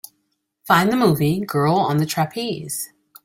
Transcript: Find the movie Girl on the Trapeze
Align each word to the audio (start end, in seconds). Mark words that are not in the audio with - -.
Find 0.63 0.91
the 0.91 0.95
movie 0.97 1.41
Girl 1.45 1.75
on 1.75 1.97
the 1.97 2.07
Trapeze 2.07 2.89